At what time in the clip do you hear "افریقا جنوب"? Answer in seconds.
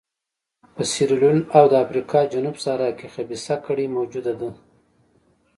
1.85-2.55